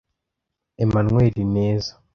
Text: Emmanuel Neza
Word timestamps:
Emmanuel 0.83 1.29
Neza 1.53 2.01